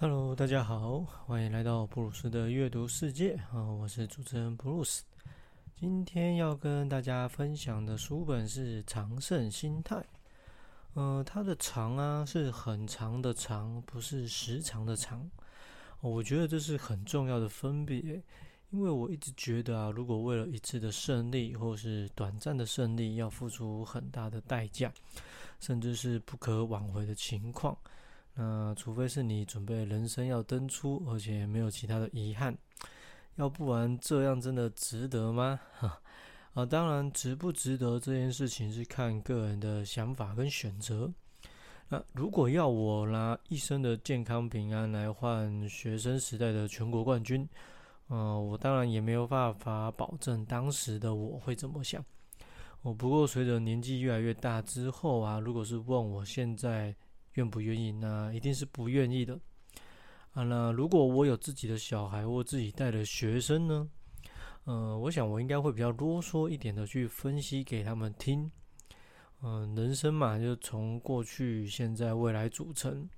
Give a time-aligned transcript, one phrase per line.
[0.00, 3.64] Hello，大家好，欢迎来到布鲁斯的阅读世界啊！
[3.64, 5.02] 我是主持人布鲁斯。
[5.74, 9.96] 今天要跟大家分享的书本是《长胜心态》。
[10.94, 15.28] 呃，它的“长”啊是很长的“长”，不是时长的“长”。
[16.00, 17.98] 我觉得这是很重要的分别，
[18.70, 24.92] 因为我一直觉得啊，如果为了一次的胜利或是短暂的胜利，要付出很大的代价，
[25.58, 27.76] 甚至是不可挽回的情况。
[28.40, 32.56] 那除非是你准备人生要登出，而且没有其他的遗憾，
[33.34, 35.58] 要不然这样真的值得吗？
[36.54, 41.12] 啊，当然值不值得这件事情是看个人的想法跟选择。
[41.88, 47.48] 那如果要我拿一生的健康平安来换学生时代的全国冠军，
[48.08, 52.04] 嗯，我当然也没有办法保证当时的我会怎么想。
[52.82, 56.94] 我，不过随着年纪越来越大之后啊，如果是问我现在。
[57.38, 57.92] 愿不愿意？
[57.92, 59.38] 那一定是不愿意的
[60.32, 60.42] 啊。
[60.42, 63.88] 那如果我有自己的小孩或自己带的学生呢？
[64.66, 68.50] 嗯，我想我应该会比较啰嗦一点的去分析给他们听。
[69.40, 73.08] 嗯，人生嘛，就从过去、现在、未来组成。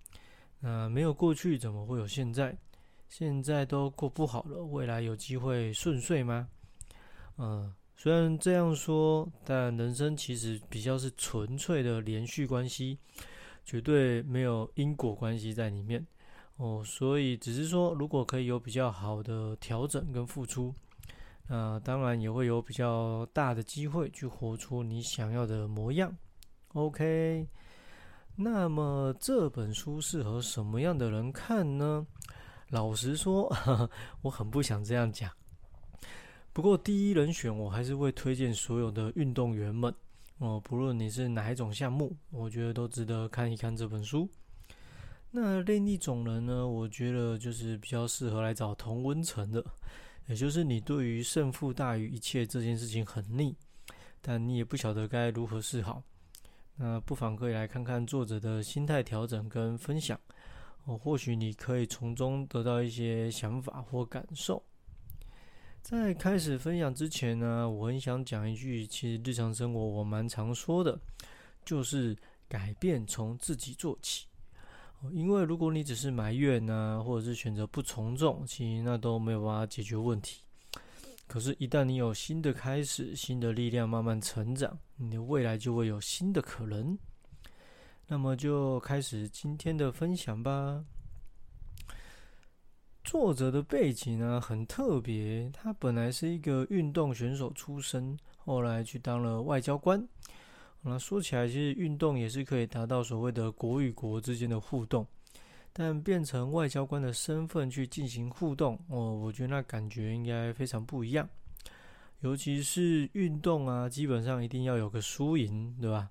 [0.61, 2.57] 那没有过去，怎么会有现在？
[3.09, 6.47] 现在都过不好了，未来有机会顺遂吗？
[7.39, 12.99] 嗯，虽然这样说，但人生其实比较是纯粹的连续关系。
[13.71, 16.05] 绝对没有因果关系在里面
[16.57, 20.75] 哦，所以只是说，如果可以有比较好的调整跟付出，
[21.47, 26.13] 那当然也会有比较大的机会去活出你想要的模样。
[26.73, 27.47] OK，
[28.35, 32.05] 那么这本书适合什么样的人看呢？
[32.71, 33.49] 老实说，
[34.23, 35.31] 我很不想这样讲。
[36.53, 39.95] 不过第一人选，我还是会推荐所有的运动员们。
[40.41, 44.27] 哦，不论你是哪一种项目，我觉得都值得看一看这本书。
[45.31, 49.63] 那另一种人呢，我觉得就是比较适合来找同温层的，
[50.29, 53.55] 也就是你对于胜负大于一切这件事情很腻，
[54.23, 56.03] 但你也不晓得该如何是好。
[56.75, 60.19] 那不妨可以来看看作者的心态调整跟分享，
[60.87, 64.63] 哦，或许你可以从中得到一些想法或感受。
[65.83, 70.99] 在开始分享之前呢，我很想讲一句，其实日常生活我蛮常说的，
[71.65, 72.17] 就是
[72.49, 74.27] 改变从自己做起。
[75.13, 80.43] 因为如果你只是埋怨呢，或者是选择不从众，其实那都没有办法解决问题。
[81.27, 86.97] 可是，一旦你有新的开始，新的力量慢慢成长，你的未来就会有新的可能。
[88.07, 90.85] 那么，就开始今天的分享吧。
[93.03, 100.07] 作者的背景呢很特别，他本来是一个运动选手出身，后来去当了外交官。
[100.83, 105.07] 那说起来，其实运动也是可以达到所谓的国与国之间的互动，
[105.73, 111.29] 但变成外交官的身份去进行互动，哦，我觉得那感觉应该非常不一样。
[112.21, 116.11] 尤其是运动啊，基本上一定要有个输赢，对吧？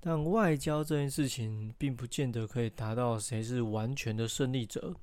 [0.00, 4.94] 但外交这件事情，并不见得可以达到谁是完全的胜利者。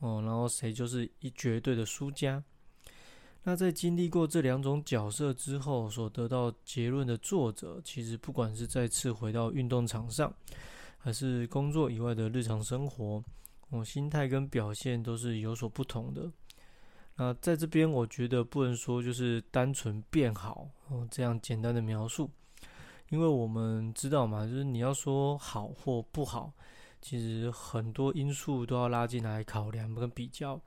[0.00, 2.42] 哦，然后谁就是一绝对的输家？
[3.42, 10.34] 那在经历过这两种角色之后，所得到结论的作者，其实不管是再次回到运动场上，
[10.98, 13.22] 还是工作以外的日常生活，
[13.70, 16.30] 哦，心态跟表现都是有所不同的。
[17.14, 22.28] 那在这边，我觉得不能说就是单纯变好哦这样简单的描述，
[23.10, 26.52] 因为我们知道嘛，就是你要说好或不好。
[27.00, 30.60] 其实很多因素都要拉进来考量跟比较。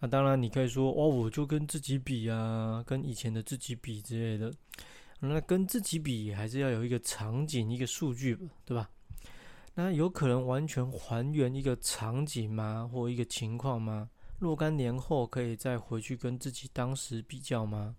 [0.00, 4.52] 那当然，你可以说哦，我就跟自己比啊，跟以前的自己比之类的。
[5.20, 8.90] 那跟自己比，还是要有一个场景、一个数据对吧？
[9.74, 12.90] 那有可能完全还原一个场景吗？
[12.92, 14.10] 或一个情况吗？
[14.40, 17.94] 若干年后可以再回去跟自己当时比较吗？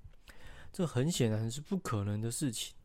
[0.73, 2.75] 这很显然是不可能的事情。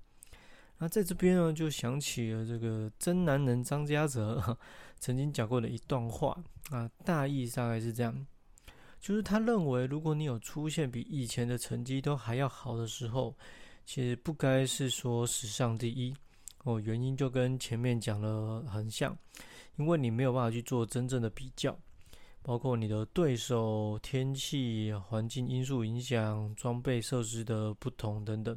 [0.78, 4.56] 那在这边呢，就想起了这个真男人张家泽
[5.00, 6.37] 曾经讲过的一段话
[6.71, 8.26] 啊，大意大概是这样，
[9.00, 13.35] 就是他认为，如果你有出现比以前的成绩都还要好的时候，
[13.85, 16.14] 其实不该是说史上第一
[16.64, 19.17] 哦，原因就跟前面讲的很像，
[19.76, 21.76] 因为你没有办法去做真正的比较，
[22.43, 28.56] 包括你的对手、天气、环境因素影响、装备设施的不同等等。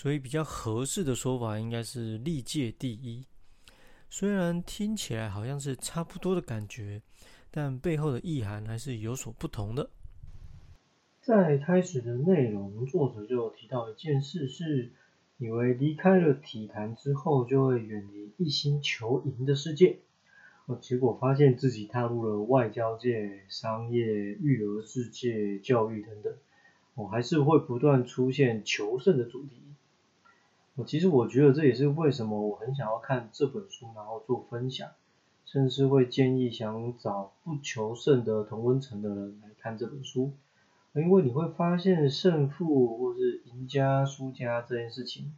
[0.00, 3.22] 所以比较合适的说法应该是历届第一。
[4.08, 7.02] 虽然听起来好像是差不多的感觉，
[7.50, 9.90] 但背后的意涵还是有所不同的。
[11.20, 14.90] 在开始的内容，作者就提到一件事，是
[15.36, 19.98] 以为离开了体坛之后就会远离一心求赢的世界。
[20.80, 26.32] 结果发现自己踏入了外交界、商业、育儿世界、教育等等，
[26.94, 29.69] 我还是会不断出现求胜的主题。
[30.76, 34.88] 我其实我觉得这也是为什么我很想要看这本书，然后做分享，
[35.44, 40.32] 甚至会建议想找不求胜的同温层的人来看这本书，
[40.94, 45.34] 因为你会发现胜负或是赢家输家这件事情。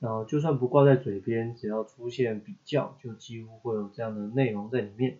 [0.00, 5.18] 然后就算不挂在嘴边，只要出现比较，就几乎会有这样的内容在里面。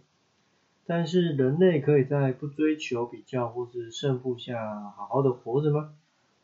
[0.86, 5.94] 但是人类可以在不追求比较或是胜负下好好的活着吗？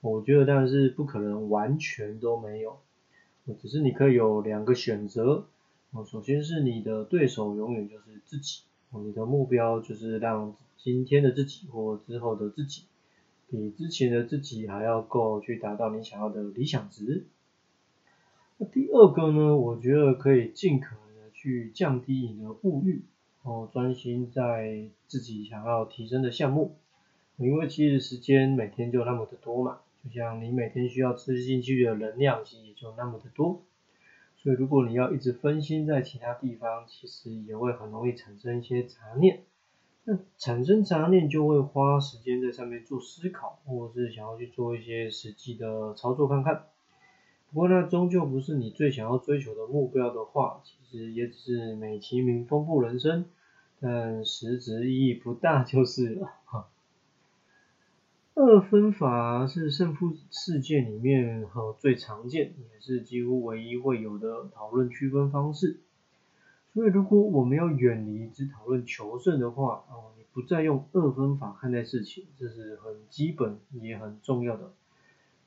[0.00, 2.80] 我觉得当然是不可能完全都没有。
[3.52, 5.46] 只是你可以有两个选择。
[5.91, 8.62] 哦，首先是你的对手永远就是自己。
[8.91, 12.85] 哦，你的目标就是让今天的自己或之后的自己，
[13.50, 17.26] 比之前的自己还要够去达到你想要的理想值。
[18.56, 19.56] 那第二个呢？
[19.56, 23.02] 我觉得可以尽可能的去降低你的物欲，
[23.43, 26.76] 哦，专心在自己想要提升的项目。
[27.37, 33.62] 因为其实时间每天就那么的多嘛，就像你每天需要吃进去的能量其实也就那么的多。
[34.36, 39.44] 所以如果你要一直分心在其他地方，其实也会很容易产生一些杂念。
[40.04, 46.66] 那产生杂念就会花时间在上面做思考，或者是想要去做一些实际的操作看看。
[47.50, 53.24] 不过那终究不是你最想要追求的目标的话，其实也只是美其名丰富人生，
[53.80, 56.34] 但实质意义不大就是了。
[58.36, 65.78] 二分法是胜负世界里面和最常见，也是几乎唯一会有的讨论区分方式。
[66.72, 74.72] 所以如果我们要远离只讨论求胜的话，哦，你不再用二分法看待事情，这是很基本也很重要的。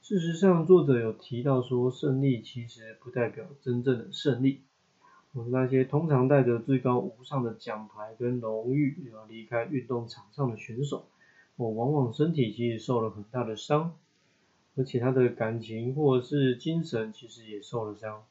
[0.02, 4.62] 事实上，作者有提到说，胜利其实不代表真正的胜利。
[5.34, 11.06] 我们那些通常带着最高无上的奖牌跟荣誉要离开运动场上的选手，
[11.58, 13.96] 我往往身体其实受了很大的伤，
[14.76, 18.24] 而且他的感情或者是精神其实也受了伤。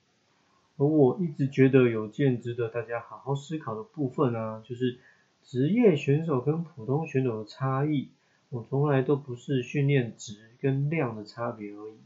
[0.77, 4.99] 而我一直觉得有件值得大家好好思考的部分呢，就是
[5.43, 8.09] 职业选手跟普通选手的差异。
[8.49, 11.97] 我从来都不是训练值跟量的差别而已，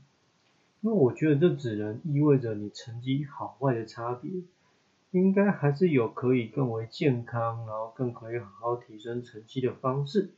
[0.80, 4.30] 因为我觉得这只能意味着你成绩好坏的差别，
[5.10, 10.30] 应该还是有可以更为健康，然后更可以好好提升成绩的方式。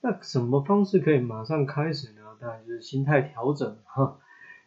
[0.00, 2.36] 那什么方式可以马上开始呢？
[2.40, 4.18] 当然就是心态调整哈，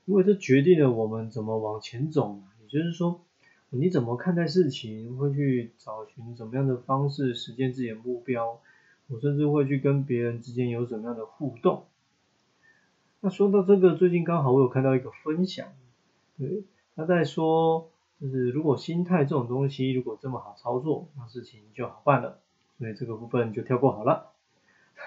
[0.05, 2.41] 因为这决定了我们怎么往前走。
[2.61, 3.21] 也就是说，
[3.69, 8.59] 你怎么看待事情，会去找寻怎么样的方式实现自己的目标。
[9.07, 11.85] 我甚至会去跟别人之间有什么样的互动。
[13.21, 15.67] 那说到这个，最近刚好我有看到一个分享，
[16.37, 16.63] 对，
[16.95, 17.89] 他在说，
[18.19, 22.39] 就是如果心态这种东西如果这么好操作，那事情就好办了。
[22.79, 24.30] 所以这个部分就跳过好了。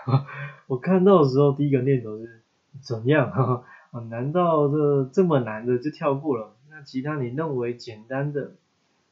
[0.66, 2.40] 我看到的时候，第一个念头是
[2.80, 3.64] 怎样哈？
[3.92, 6.56] 啊， 难道这这么难的就跳过了？
[6.70, 8.54] 那其他你认为简单的，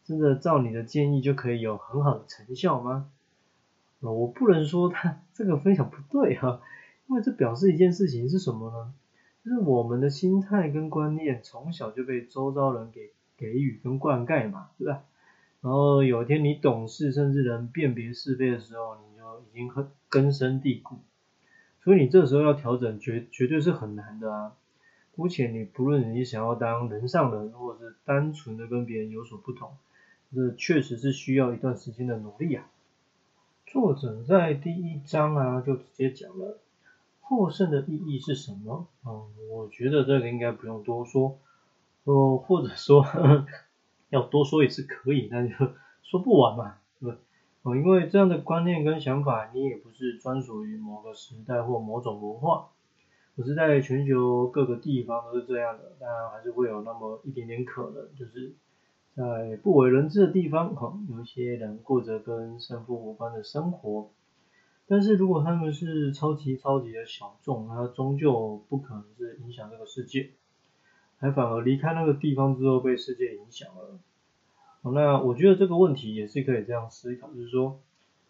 [0.04, 3.08] 真的照你的建议就可以有很好的成效吗？
[4.00, 6.60] 我不能说他这个分享不对哈，
[7.06, 8.92] 因为这表示一件事情是什么呢？
[9.44, 15.04] 就是我们的心态跟观念从小就被周遭人给给予跟灌溉嘛，对吧？
[15.62, 20.97] 然后有一天你懂事，甚至能辨别是非的时候，你就已经很根深蒂固。
[21.85, 24.52] 所以你这时候要调整，绝绝对是很难的啊。
[25.14, 29.71] 姑且你不论你想要当人上人，或者是单纯的跟别人有所不同，
[30.35, 32.69] 这确实是需要一段时间的努力啊。
[33.66, 36.59] 作者在第一章啊就直接讲了
[37.21, 38.88] 获胜的意义是什么。
[39.07, 41.38] 嗯，我觉得这个应该不用多说。
[42.04, 43.07] 哦，或者说
[44.12, 45.54] 要多说也是可以，但就
[46.04, 47.19] 说不完嘛，对不对？
[47.62, 52.69] 哦，因为这样的观念跟想法，你也不是专属于某个时代或某种文化，
[53.37, 55.97] 可是在全球各个地方都是这样的。
[55.99, 58.54] 当然还是会有那么一点点可能，就是。
[59.14, 64.09] 在不为人知的地方，哈，有一些人过着跟胜负无关的生活。
[64.87, 70.31] 但是如果他们是超级超级的小众，那终究不可能是影响这个世界，
[71.23, 74.91] 还反而离开那个地方之后被世界影响了。
[74.91, 77.81] 那我觉得这个问题也是可以这样思考，就是说，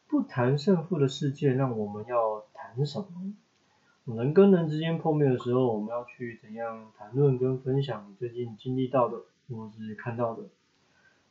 [0.09, 4.15] 不谈胜负的世界，让我们要谈什么？
[4.15, 10.43] 人跟人之间碰面的时候，我们要去怎样谈论跟分享最近经历到的，或是看到的？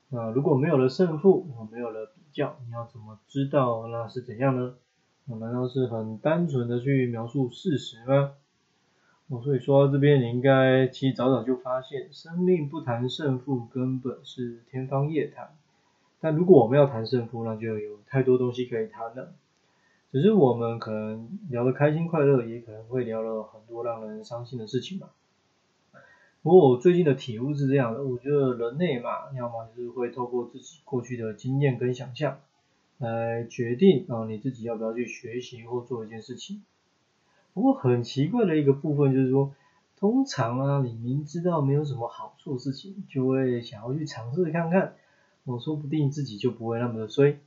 [0.09, 4.73] 那如果没有了胜负，没有了比较，你要怎么知道那是怎样呢？
[5.25, 8.31] 难道是很单纯的去描述事实吗？
[9.31, 15.55] 我所以说到这边，你应该其实早早就发现，生命不谈胜负根本是天方夜谭。
[16.19, 19.33] 但如果我们要谈胜负，那就有太多东西可以谈了。
[20.11, 25.07] 只是我们可能聊得开心快乐，也可能会聊了很多让人伤心的事情嘛。
[26.43, 32.41] 不过我最近的体悟是这样的，我觉得人类嘛，要么就是会透过自己过去的经验跟想象，
[32.97, 36.63] 来决定啊你自己要不要去学习或做一件事情。
[37.53, 39.53] 不过很奇怪的一个部分就是说，
[39.97, 44.95] 通常啊你明知道没有什么好处的事情，就会想要去尝试看看。
[45.43, 47.39] 我说不定自己就不会那么的衰，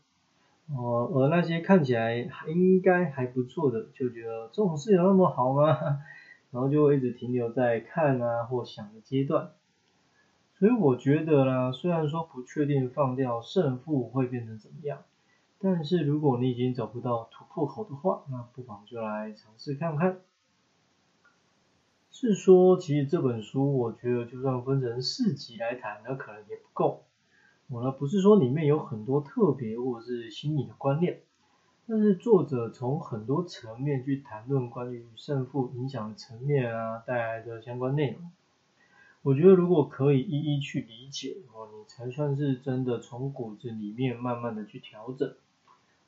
[0.67, 5.79] 哦，而那些看起来应该还不错的，就觉得这种事有那么好吗？
[6.51, 9.53] 然后就会一直停留在看啊或想的阶段。
[10.59, 15.03] 所以我觉得啦，虽然说不确定放掉胜负会变成怎么样，
[15.65, 20.21] 但是如果你已经找不到突破口的话，那不妨就来尝试看看。
[22.11, 27.05] 是说，其实这本书我觉得就算分成四集来谈，那可能也不够。
[27.69, 31.23] 我呢不是说里面有很多特别或者是新颖的观念，
[31.89, 38.31] 但是作者从很多层面去谈论关于胜负影响层面啊带来的相关内容。
[39.23, 45.35] 我觉得如果可以一一去理解哦，你才算是真的从骨子里面慢慢的去调整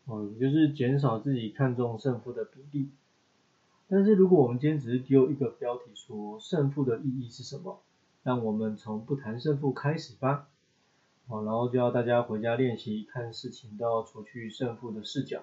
[0.07, 2.91] 哦，就是减少自己看重胜负的比例。
[3.89, 7.81] 但是如果我们今天只是丢一个标题说胜负的意义是什么，
[8.23, 10.49] 让我们从不谈胜负开始吧。
[11.29, 15.43] 好，然后就要大家回家练习看事情都要除去胜负的视角。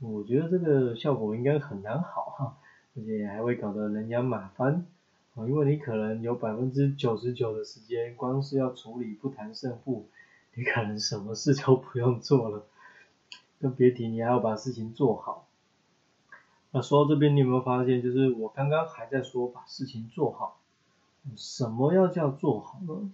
[0.00, 2.56] 我觉得这个效果应该很难好哈，
[2.96, 4.86] 而且还会搞得人仰马翻。
[5.34, 10.08] 啊，因为你可能有百分之九十九的时间，光是要处理不谈胜负，
[10.54, 12.66] 你可能什么事都不用做了，
[13.60, 15.46] 更别提你还要把事情做好。
[16.72, 20.58] 那说到这边，你有没有发现，就是我刚刚还在说把事情做好，
[21.36, 23.12] 什么要叫做好呢？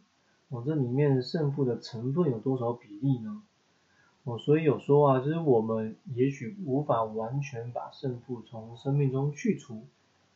[0.49, 3.43] 我这里面胜负的成分有多少比例呢？
[4.25, 9.87] 哦，所以有说啊，就是我们也许无法完全把胜负从生命中去除，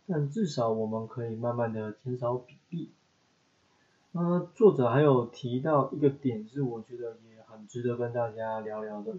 [0.07, 2.91] 但至少我们可以慢慢的减少比例。
[4.13, 9.15] 那作者还有提到一个点，是我觉得也很值得跟大家聊聊的，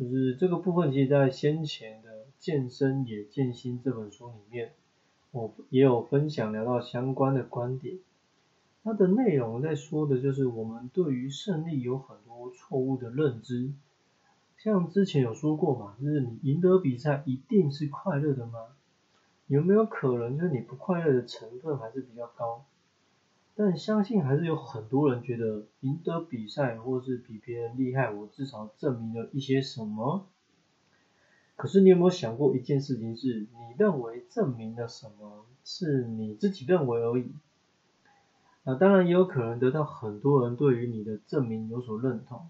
[0.00, 4.72] 就是这个部分，其实在先前的《健身也健心》这本书里面，
[5.30, 7.98] 我也有分享聊到相关的观点。
[8.82, 13.74] 它的内容在说的就是我们对于胜利有很多错误的认知，
[14.56, 18.58] 像之前有说过嘛，就是你赢得比赛一定是快乐的吗？
[19.48, 22.64] 有没有可能就是你不快乐的成分还是比较高？
[23.62, 30.26] 但相信还是有很多人觉得赢得比赛或是比别人厉害，我至少证明了一些什么。
[31.56, 37.34] 可是你有没有想过一件事情是，你认为证明了什么，是你自己认为而已。
[38.62, 42.48] 那当然也有可能得到很多人对于你的证明有所认同，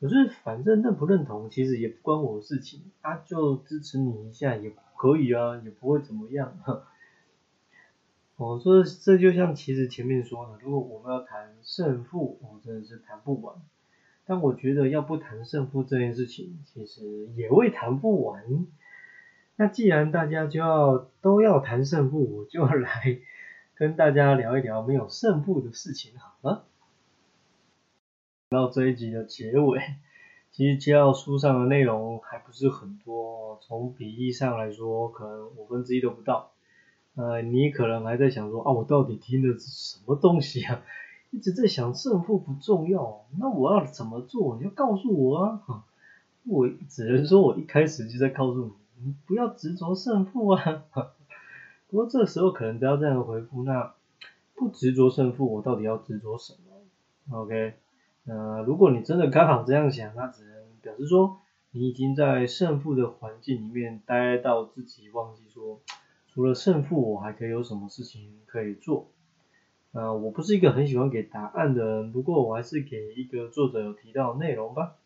[0.00, 6.56] 可是反正认不认同其实也不关我事情，他就支持你一下也可以啊，也不会怎么样。
[8.36, 13.54] 我说这就像其实前面说的，如果我们要谈胜负，我真的是谈不完。
[14.26, 18.66] 但我觉得要不谈胜负这件事情，其实也未谈不完。
[19.56, 23.20] 那既然大家就要都要谈胜负，我就来。
[23.76, 26.64] 跟大家聊一聊没有胜负的事情好了。
[28.48, 29.80] 到这一集的结尾，
[30.52, 36.53] 其实接到书上的内容还不是很多，从比例上来说，可能五分之一都不到。
[37.14, 40.82] 呃，你可能还在想说啊，我到底听的是什么东西啊？
[41.30, 44.56] 一直在想胜负不重要，那我要怎么做？
[44.56, 45.84] 你要告诉我啊！
[46.46, 48.72] 我只能说我一开始就在告诉你，
[49.06, 50.84] 你不要执着胜负啊！
[51.88, 53.94] 不过这时候可能都要这样回复，那
[54.54, 57.74] 不执着胜负，我到底要执着什么？OK，
[58.24, 61.38] 那如果你真的刚好这样想，那只能表示说
[61.72, 65.80] 你已经在胜负的环境里面待到自己忘记说，
[66.34, 69.06] 除了胜负，我还可以有什么事情可以做？
[69.92, 74.96] 呃，我不是一个很喜欢给答案的人，不过我还是给一个作者有提到内容吧。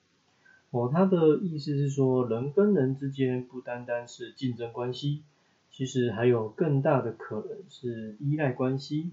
[0.71, 5.23] 哦，他的意思是说，人跟人之间不单单是竞争关系。
[5.71, 9.11] 其实还有更大的可能是依赖关系。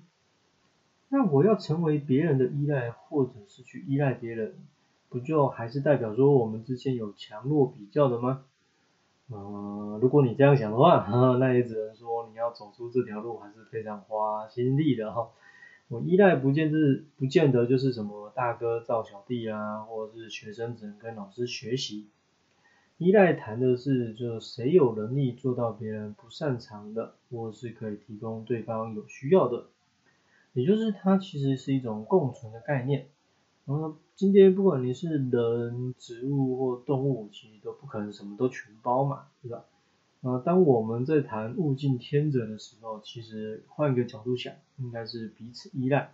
[1.10, 4.56] 那我要成为别人的依赖，或者是去依赖别人，
[5.10, 8.46] 不就还是代表说我们之间有强弱比较的吗？
[9.28, 11.08] 呃，如果你这样想的话，
[11.40, 15.30] 那也只能说你要走出这条路还是非常花心力的哈。
[15.88, 22.08] 我依赖不见是不见得就是什么大哥罩小弟啊，或者是学生只能跟老师学习。
[22.98, 29.66] 依赖谈的是，就谁有能力做到别人不擅长的，或是可以提供对方有需要的，
[30.54, 33.08] 也就是它其实是一种共存的概念。
[33.66, 39.66] 然后今天不管你是人、植物或动物，其实都不可能什么都全包嘛，对吧？
[40.22, 46.14] 啊，当我们在谈物竞天择的时候，其实换一个角度想，应该是彼此依赖。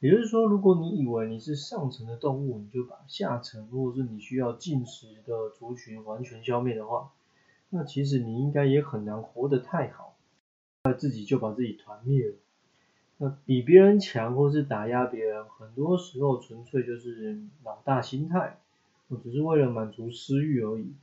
[0.00, 7.10] 也就是说，如果你以为你是上层的动物，你就把下层或者是你需要进食的族群完全消灭的话，
[7.68, 10.16] 那其实你应该也很难活得太好，
[10.84, 12.34] 那自己就把自己团灭了。
[13.22, 18.58] 那比别人强或是打压别人，很多时候纯粹就是老大心态，
[19.08, 20.94] 我只是为了满足私欲而已。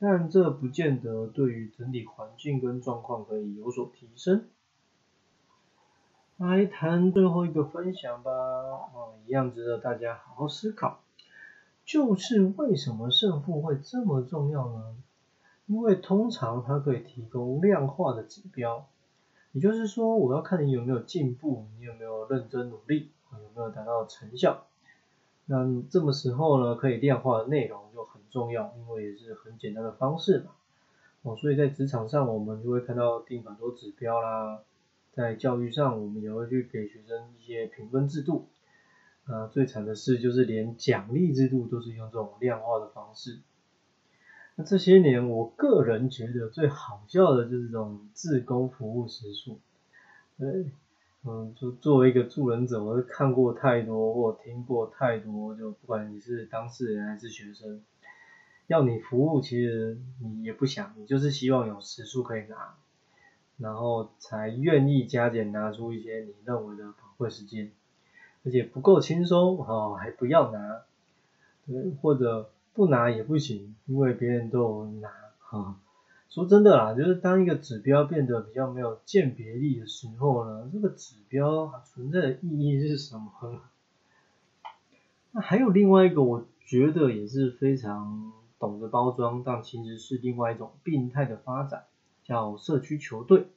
[0.00, 4.46] 但这不见得对于整体环境跟状况可以有所提升。
[6.38, 10.98] 来谈最后一个分享吧，哦，一样值得大家好好思考，
[11.84, 14.96] 就是为什么胜负会这么重要呢？
[15.66, 18.88] 因为通常它可以提供量化的指标，
[19.52, 24.66] 也就是说，我要看你有没有进步，你有没有认真努力，有没有达到成效。
[25.46, 30.52] 那这么时候呢，可以量化的内容就很重要，因为也是很简单的方式嘛。
[31.22, 34.60] 哦，所以在职场上，我们就会看到定很多指标啦。
[35.12, 38.46] 在教育上，我们也会去给学生一些评分制度。
[39.24, 43.40] 啊，最惨的是，就是连奖励制度都是用这种量化的方式。
[44.64, 49.58] 这些年，我个人觉得最好笑的就是这种自工服务时数。
[50.38, 50.70] 对，
[51.24, 57.82] 嗯，就作为一个助人者，我是看过太多或听过太多，就不管你是当事人还是学生，
[58.66, 62.74] 要你服务，其实你也不想，你就是希望有时数可以拿。
[63.58, 67.70] 然后才愿意加减拿出一些你认为的宝贵时间，
[68.42, 70.80] 而且不够轻松哦，还不要拿，
[71.66, 72.48] 对，或者
[72.80, 75.76] 不拿也不行，因为别人都拿哈。
[76.30, 83.60] 说真的啦，就是当一个指标变得比较没有鉴别力的时候呢，这个指标存在的意义是什么？
[85.32, 91.84] 那还有另外一个，我觉得也是非常懂得包装，但其实是另外一种病态的发展。
[92.24, 93.48] 叫社区球队，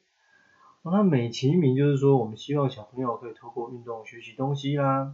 [0.82, 5.14] 那美其名就是说，我们希望小朋友可以透过运动学习东西啦，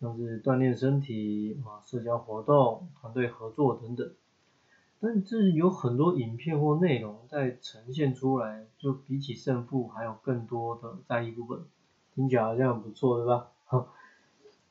[0.00, 4.10] 像是锻炼身体啊、社交活动、团队合作等等。
[4.98, 11.64] 但这有很多影片或内容在呈现出来，就比起胜负还有更多的在意部分，
[12.14, 13.48] 听起来好像不错，对吧？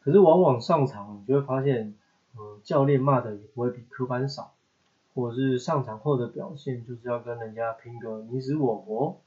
[0.01, 1.95] 可是往往上场，你就会发现，
[2.35, 4.53] 呃，教练骂的也不会比科班少。
[5.15, 9.17] 或者是上场后的表现，就是要跟人家拼个你死我活。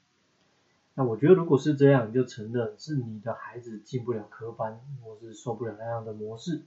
[0.95, 6.63] 那我觉得如果是这样，你就承认是你的孩子进不了科班，或是受不了那样的模式。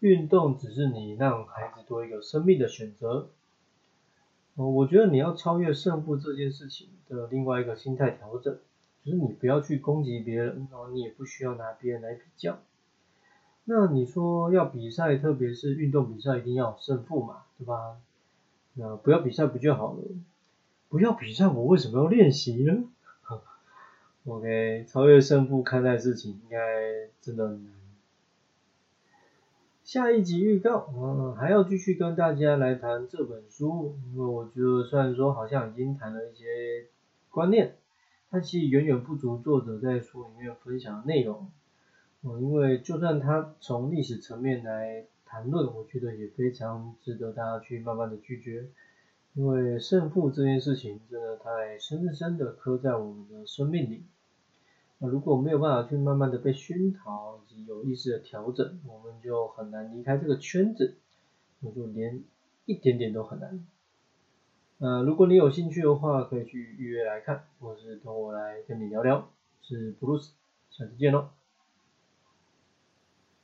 [0.00, 3.30] 运动只是你让孩子多一个生命的选择。
[4.56, 8.58] 哦，我觉得你要超越胜负这件事情的另外一个心态调整，
[9.04, 12.58] 就是你不要去攻击别人，然后你也不需要拿别人来比较。
[13.64, 17.96] 那你说要比赛，特别是运动比赛，一定要胜负嘛，对吧？
[18.74, 20.02] 那不要比赛不就好了？
[20.88, 22.84] 不要比赛，我为什么要练习呢
[24.26, 26.58] ？OK，超越胜负看待事情，应该
[27.20, 27.72] 真的很难。
[29.82, 36.86] 下一集预告，嗯，还要继续跟大家来谈这本书，因为我觉得虽然说好像已经谈了一些
[37.30, 37.76] 观念，
[38.30, 41.50] 但其实远远不足作者在书里面分享的内容。
[42.22, 45.06] 嗯，因为就算他从历史层面来。
[45.28, 48.70] 谈论，我觉得也非常值得大家去慢慢的咀嚼，
[49.34, 54.04] 因为胜负这件事情真的太深深的刻在我们的生命里。
[55.08, 60.96] 如果没有办法去慢慢的被熏陶以及有意识的调整，我们就很难离开这个圈子，
[61.60, 62.22] 我就连
[62.64, 63.66] 一点点都很难。
[64.78, 69.30] 呃，如果你有兴趣的话，可以去预约来看，或是等我来跟你聊聊。
[69.62, 70.30] 是 Bruce，，
[70.70, 71.30] 下次见喽。